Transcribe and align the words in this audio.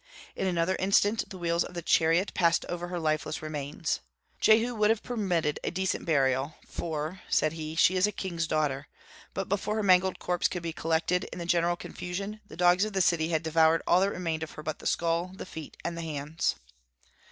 In 0.35 0.47
another 0.47 0.75
instant 0.79 1.29
the 1.29 1.37
wheels 1.37 1.63
of 1.63 1.75
the 1.75 1.83
chariot 1.83 2.33
passed 2.33 2.65
over 2.65 2.87
her 2.87 2.99
lifeless 2.99 3.43
remains. 3.43 3.99
Jehu 4.39 4.73
would 4.73 4.89
have 4.89 5.03
permitted 5.03 5.59
a 5.63 5.69
decent 5.69 6.05
burial, 6.05 6.55
"for," 6.67 7.21
said 7.29 7.53
he, 7.53 7.75
"she 7.75 7.95
is 7.95 8.07
a 8.07 8.11
king's 8.11 8.47
daughter;" 8.47 8.87
but 9.35 9.47
before 9.47 9.75
her 9.75 9.83
mangled 9.83 10.17
corpse 10.17 10.47
could 10.47 10.63
be 10.63 10.73
collected, 10.73 11.25
in 11.25 11.37
the 11.37 11.45
general 11.45 11.75
confusion, 11.75 12.41
the 12.47 12.57
dogs 12.57 12.83
of 12.83 12.93
the 12.93 12.99
city 13.01 13.27
had 13.29 13.43
devoured 13.43 13.83
all 13.85 14.01
that 14.01 14.09
remained 14.09 14.41
of 14.41 14.53
her 14.53 14.63
but 14.63 14.79
the 14.79 14.87
skull, 14.87 15.33
the 15.35 15.45
feet, 15.45 15.77
and 15.85 15.99
hands. 15.99 16.55